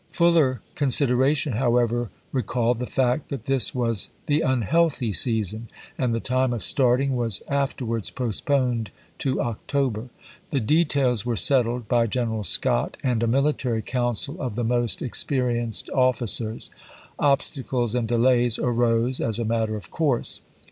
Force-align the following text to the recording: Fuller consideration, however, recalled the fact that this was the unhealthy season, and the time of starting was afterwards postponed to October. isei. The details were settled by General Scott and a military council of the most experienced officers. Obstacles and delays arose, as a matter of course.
Fuller 0.09 0.61
consideration, 0.73 1.53
however, 1.53 2.09
recalled 2.31 2.79
the 2.79 2.87
fact 2.87 3.29
that 3.29 3.45
this 3.45 3.75
was 3.75 4.09
the 4.25 4.41
unhealthy 4.41 5.13
season, 5.13 5.69
and 5.95 6.11
the 6.11 6.19
time 6.19 6.53
of 6.53 6.63
starting 6.63 7.15
was 7.15 7.43
afterwards 7.47 8.09
postponed 8.09 8.89
to 9.19 9.39
October. 9.39 10.05
isei. 10.09 10.09
The 10.49 10.59
details 10.59 11.23
were 11.23 11.35
settled 11.35 11.87
by 11.87 12.07
General 12.07 12.41
Scott 12.41 12.97
and 13.03 13.21
a 13.21 13.27
military 13.27 13.83
council 13.83 14.41
of 14.41 14.55
the 14.55 14.63
most 14.63 15.03
experienced 15.03 15.87
officers. 15.91 16.71
Obstacles 17.19 17.93
and 17.93 18.07
delays 18.07 18.57
arose, 18.57 19.19
as 19.19 19.37
a 19.37 19.45
matter 19.45 19.75
of 19.75 19.91
course. 19.91 20.41